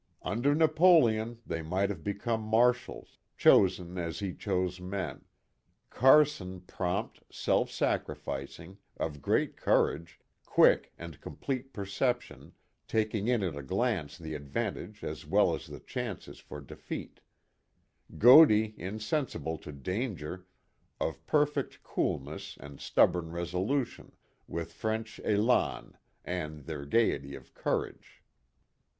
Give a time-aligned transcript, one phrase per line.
[0.33, 5.25] "Under Napoleon they might have become marshals, chosen as he chose men;
[5.91, 12.51] Carson prompt, self sacrificing, of great courage, quick and complete perception,
[12.87, 17.19] taking in at a glance the advantages as well as the chances for defeat;
[18.17, 20.47] Godey insensible to danger,
[20.99, 24.13] of perfect coolness and stubborn resolution,
[24.47, 25.95] with French Man
[26.25, 28.23] and their gayety of courage."